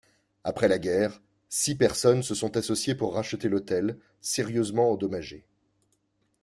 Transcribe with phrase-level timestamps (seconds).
[0.43, 5.45] Après la guerre, six personnes se sont associées pour racheter l'hôtel, sérieusement endommagé.